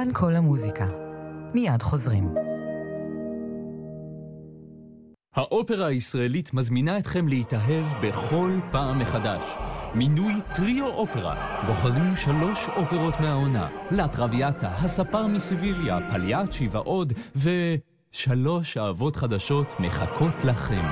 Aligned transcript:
כאן 0.00 0.08
כל 0.12 0.36
המוזיקה. 0.36 0.86
מיד 1.54 1.82
חוזרים. 1.82 2.34
האופרה 5.34 5.86
הישראלית 5.86 6.54
מזמינה 6.54 6.98
אתכם 6.98 7.28
להתאהב 7.28 7.86
בכל 8.02 8.58
פעם 8.72 8.98
מחדש. 8.98 9.42
מינוי 9.94 10.32
טריו 10.54 10.86
אופרה. 10.86 11.62
בוחרים 11.66 12.16
שלוש 12.16 12.68
אופרות 12.76 13.14
מהעונה. 13.20 13.68
לטרוויאטה, 13.90 14.68
הספר 14.68 15.26
מסיביליה, 15.26 15.98
פליאצ'י 16.10 16.68
ועוד, 16.70 17.12
ושלוש 17.36 18.76
אהבות 18.76 19.16
חדשות 19.16 19.80
מחכות 19.80 20.44
לכם. 20.44 20.84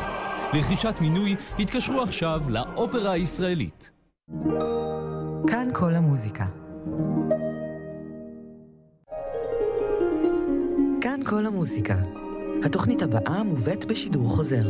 לרכישת 0.53 0.95
מינוי 1.01 1.37
התקשרו 1.59 2.03
עכשיו 2.03 2.41
לאופרה 2.49 3.13
הישראלית. 3.13 3.91
כאן 5.47 5.69
כל 5.73 5.95
המוזיקה. 5.95 6.47
כאן 11.19 11.25
כל 11.25 11.47
המוזיקה. 11.47 11.97
התוכנית 12.65 13.03
הבאה 13.03 13.43
מובאת 13.43 13.85
בשידור 13.85 14.29
חוזר. 14.37 14.65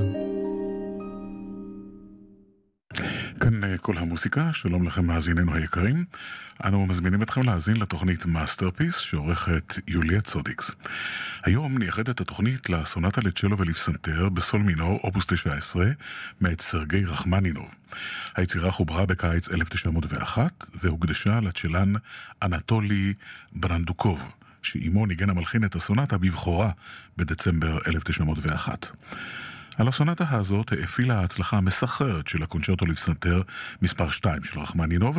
כאן 3.40 3.64
אה, 3.64 3.78
כל 3.78 3.98
המוסיקה, 3.98 4.52
שלום 4.52 4.86
לכם 4.86 5.06
מאזיננו 5.06 5.55
היקרים. 5.55 6.05
אנו 6.64 6.86
מזמינים 6.86 7.22
אתכם 7.22 7.42
להאזין 7.42 7.77
לתוכנית 7.77 8.27
מאסטרפיס 8.27 8.96
שעורכת 8.96 9.74
יוליה 9.88 10.20
צודיקס. 10.20 10.70
היום 11.44 11.78
נייחד 11.78 12.08
את 12.08 12.20
התוכנית 12.20 12.70
לסונטה 12.70 13.20
לצ'לו 13.20 13.58
ולפסנתר 13.58 14.28
בסול 14.28 14.62
מינור, 14.62 15.00
אופוס 15.05 15.27
19, 15.27 15.86
מאת 16.40 16.60
סרגי 16.60 17.05
רחמנינוב. 17.05 17.74
היצירה 18.36 18.70
חוברה 18.70 19.06
בקיץ 19.06 19.48
1901 19.48 20.64
והוקדשה 20.83 21.40
לצ'לן 21.40 21.92
אנטולי 22.42 23.14
ברנדוקוב. 23.52 24.38
שאימו 24.69 25.06
ניגן 25.06 25.30
המלחין 25.30 25.64
את 25.64 25.74
הסונטה 25.74 26.19
בבכורה 26.19 26.70
בדצמבר 27.16 27.78
1901. 27.86 28.86
על 29.77 29.88
הסונטה 29.88 30.24
הזאת 30.30 30.72
האפילה 30.72 31.20
ההצלחה 31.20 31.56
המסחררת 31.56 32.28
של 32.28 32.42
הקונצ'רטו 32.42 32.86
לפסנתר 32.86 33.42
מספר 33.83 34.11
2 34.11 34.44
של 34.44 34.61
רחמנינוב, 34.61 35.19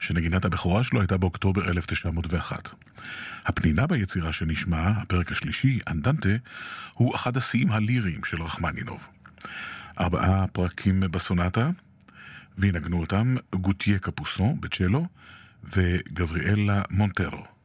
שנגינת 0.00 0.44
הבכורה 0.44 0.84
שלו 0.84 1.00
הייתה 1.00 1.16
באוקטובר 1.16 1.68
1901. 1.68 2.70
הפנינה 3.46 3.86
ביצירה 3.86 4.32
שנשמע, 4.32 4.88
הפרק 4.88 5.32
השלישי, 5.32 5.78
אנדנטה, 5.88 6.28
הוא 6.94 7.14
אחד 7.14 7.36
השיאים 7.36 7.72
הליריים 7.72 8.24
של 8.24 8.42
רחמנינוב. 8.42 9.08
ארבעה 10.00 10.46
פרקים 10.46 11.00
בסונטה, 11.00 11.70
וינגנו 12.58 13.00
אותם 13.00 13.36
גוטיה 13.54 13.98
קפוסון 13.98 14.60
בצ'לו 14.60 15.06
וגבריאלה 15.64 16.82
מונטרו. 16.90 17.55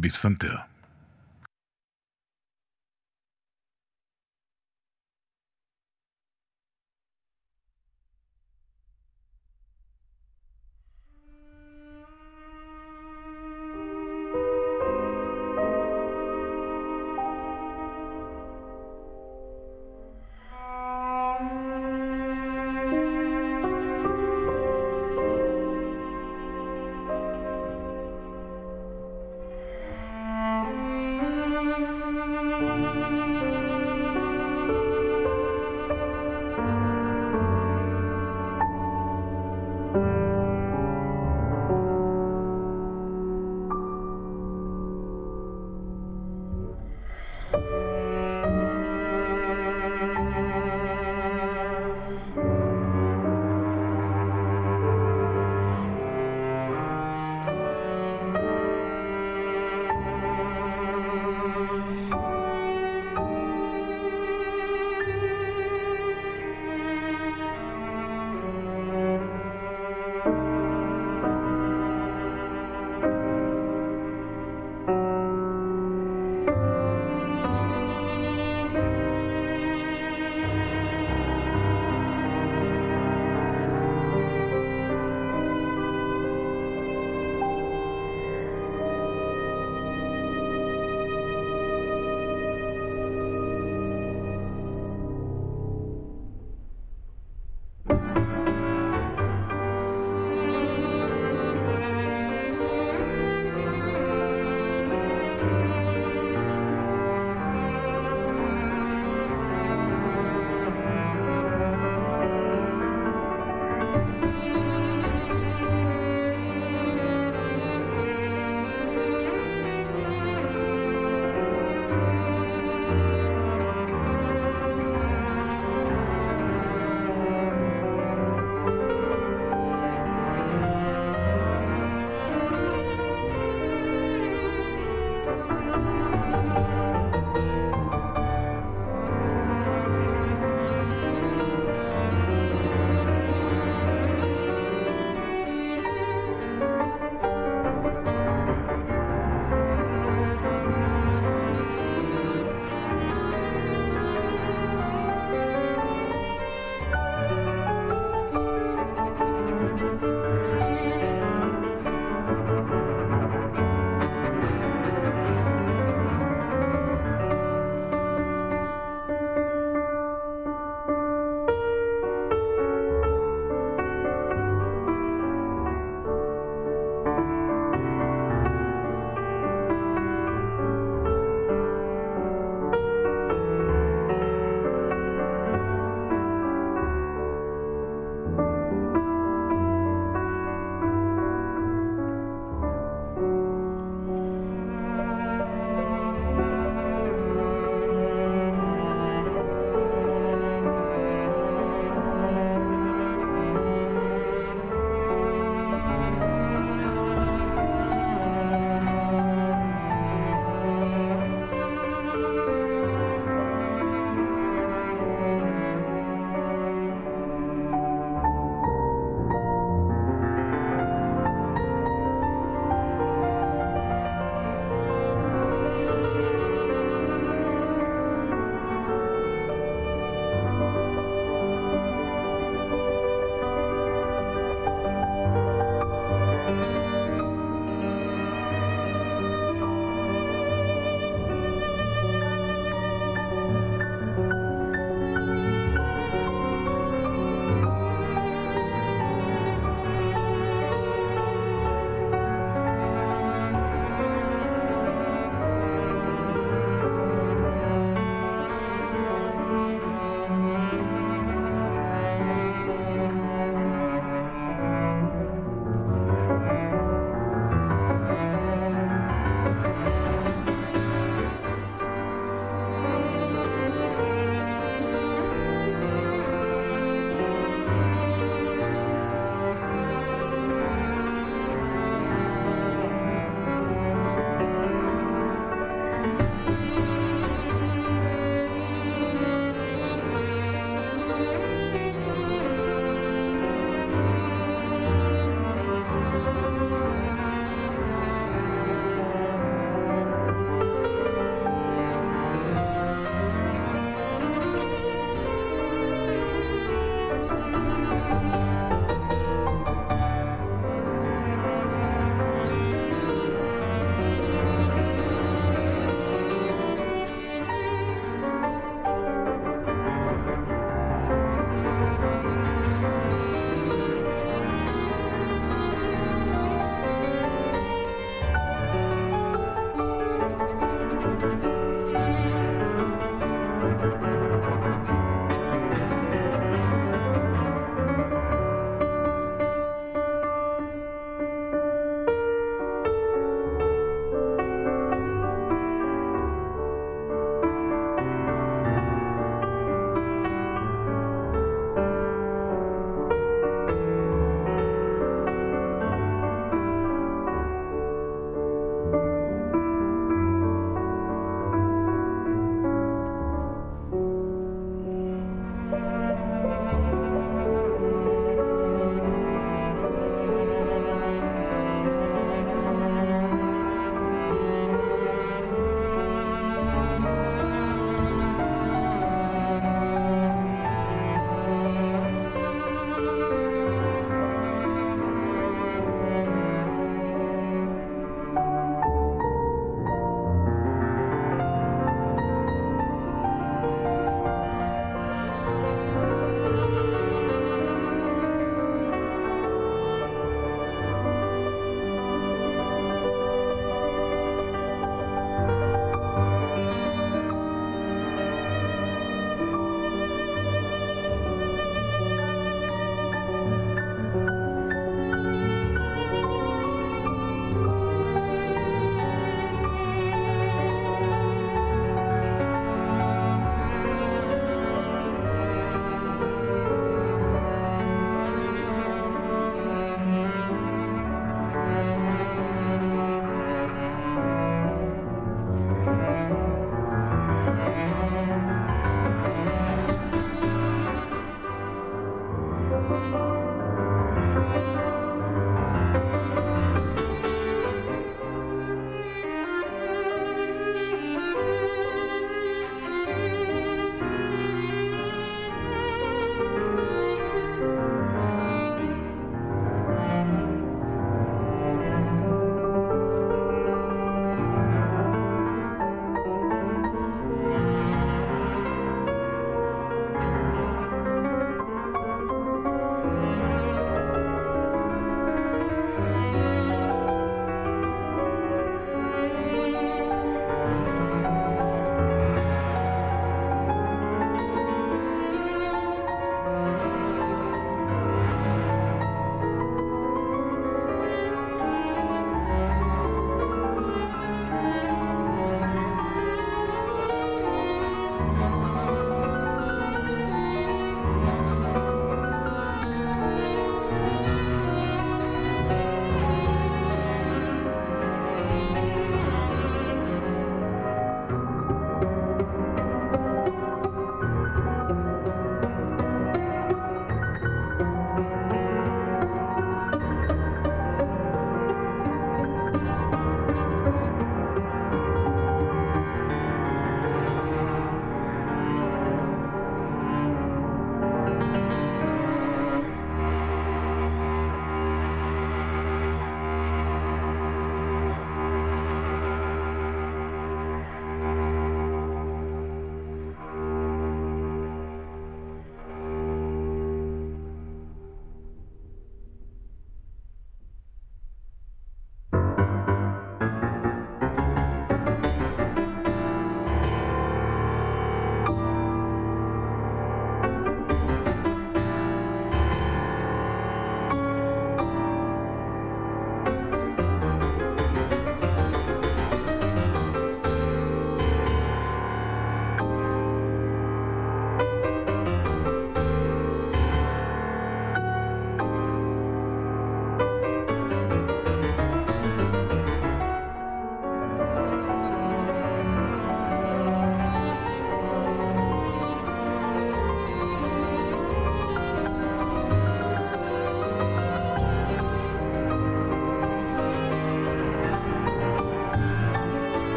בפסנתר. 0.00 0.56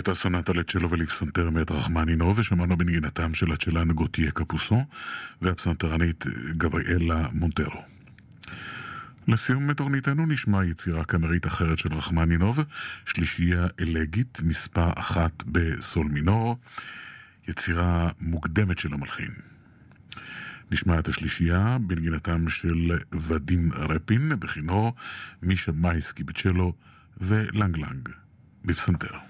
הייתה 0.00 0.14
סונטה 0.14 0.52
לצ'לו 0.52 0.90
ולפסנתר 0.90 1.50
מאת 1.50 1.70
רחמנינו, 1.70 2.36
ושמענו 2.36 2.76
בנגינתם 2.76 3.34
של 3.34 3.52
הצ'לן 3.52 3.92
גוטיה 3.92 4.30
קפוסו 4.30 4.84
והפסנתרנית 5.42 6.26
גבריאלה 6.56 7.28
מונטרו. 7.32 7.82
לסיום 9.28 9.72
תוכניתנו 9.72 10.26
נשמע 10.26 10.64
יצירה 10.64 11.04
קאמרית 11.04 11.46
אחרת 11.46 11.78
של 11.78 11.94
רחמנינוב, 11.94 12.60
שלישייה 13.06 13.66
אלגית, 13.80 14.40
מספר 14.44 14.90
אחת 14.96 15.42
בסול 15.46 16.06
מינור, 16.06 16.58
יצירה 17.48 18.08
מוקדמת 18.20 18.78
של 18.78 18.94
המלחין. 18.94 19.30
נשמע 20.70 20.98
את 20.98 21.08
השלישייה 21.08 21.76
בנגינתם 21.80 22.48
של 22.48 22.98
ודים 23.12 23.72
רפין 23.72 24.32
בכינור, 24.38 24.94
מישה 25.42 25.72
מייסקי 25.72 26.24
בצ'לו 26.24 26.72
ולנג 27.20 27.76
לנג 27.76 28.08
בפסנתר. 28.64 29.29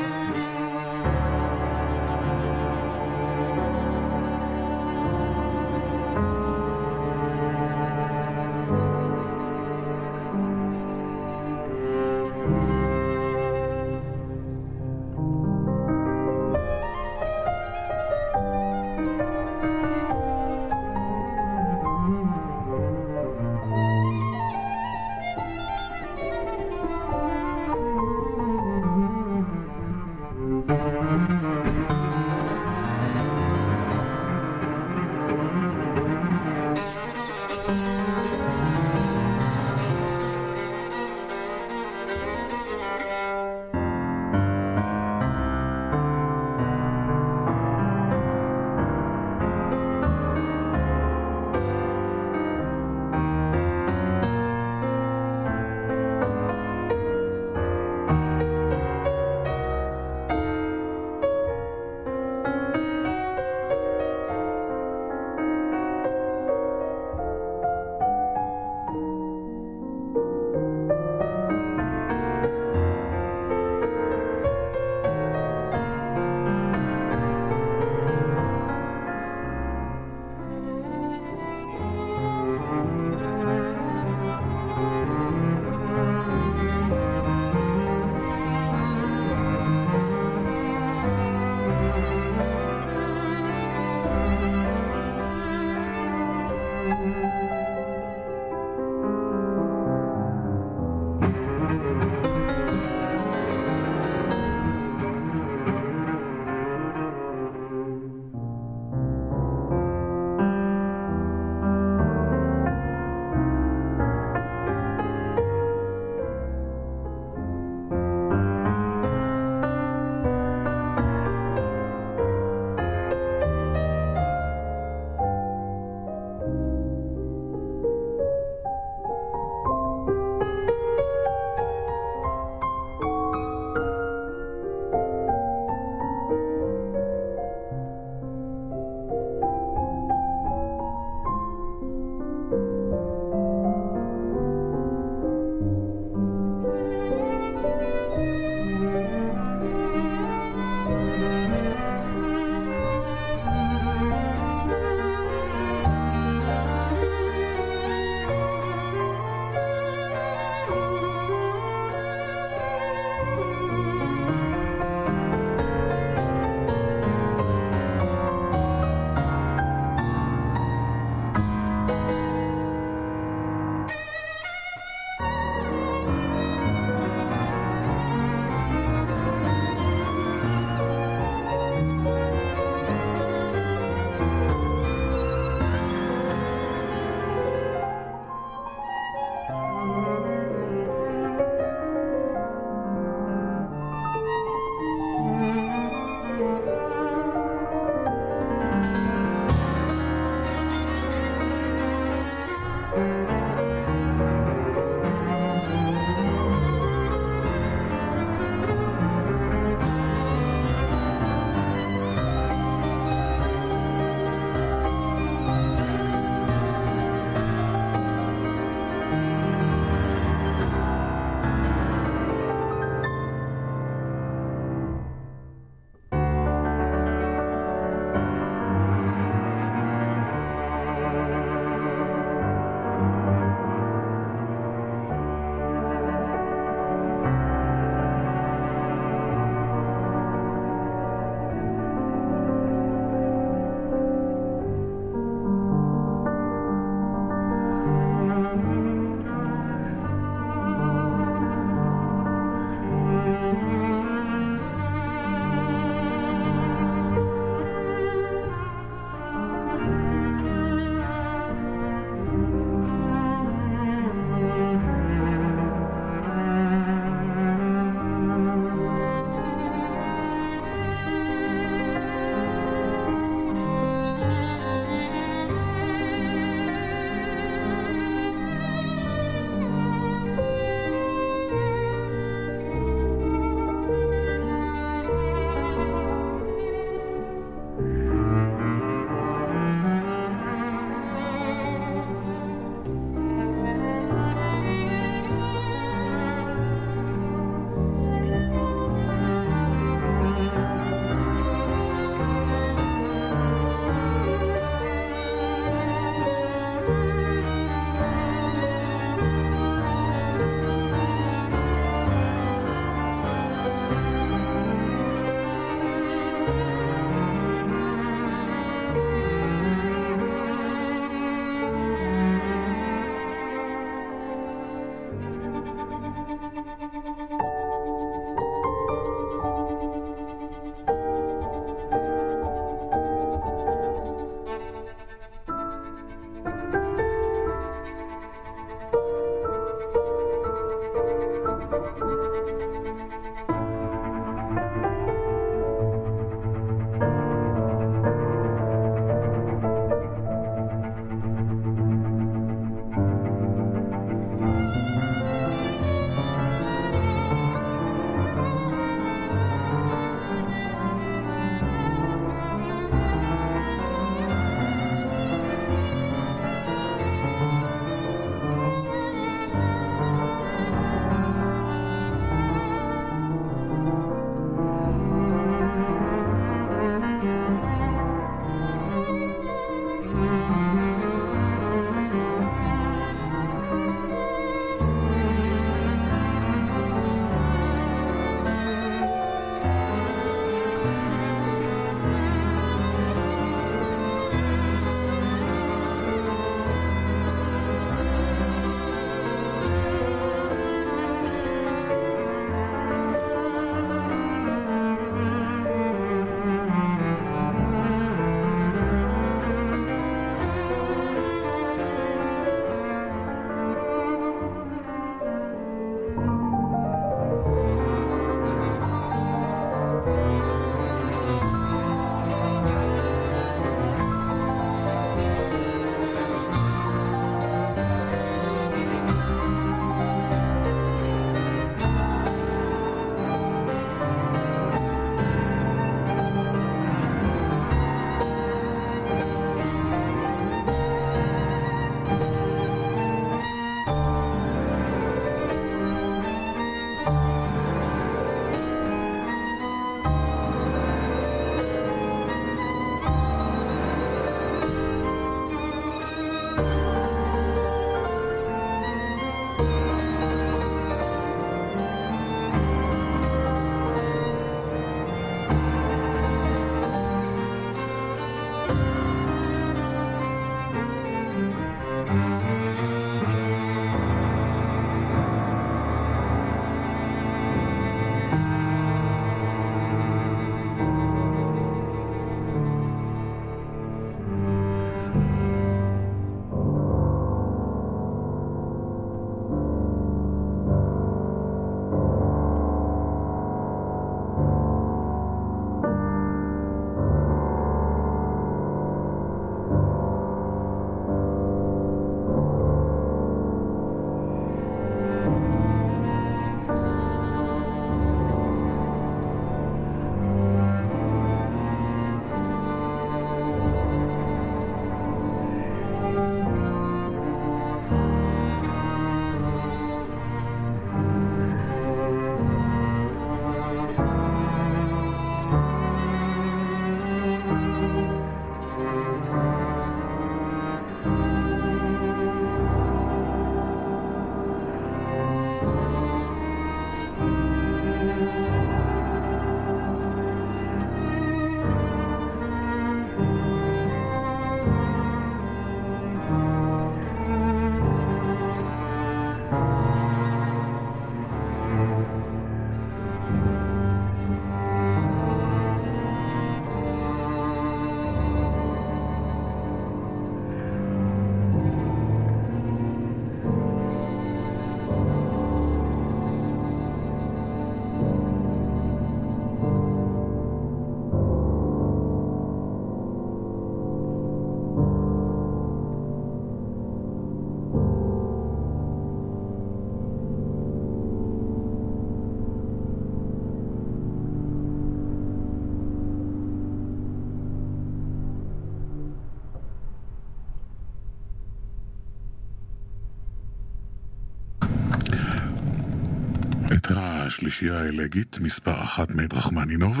את 596.76 596.86
השלישייה 596.96 597.80
האלגית, 597.80 598.38
מספר 598.40 598.84
אחת 598.84 599.10
מאת 599.10 599.34
רחמנינוב, 599.34 600.00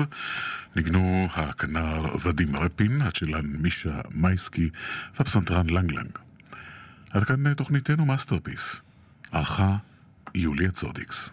ניגנו 0.76 1.28
הכנר 1.34 2.16
ודים 2.24 2.56
רפין, 2.56 3.02
הצ'לן 3.02 3.46
מישה 3.46 4.00
מייסקי 4.10 4.70
והפסנתרן 5.18 5.70
לנג 5.70 5.91
לנג. 5.91 6.18
עד 7.10 7.24
כאן 7.24 7.54
תוכניתנו 7.54 8.04
מאסטרפיס. 8.04 8.80
ערכה 9.32 9.76
יוליה 10.34 10.70
צודיקס. 10.70 11.30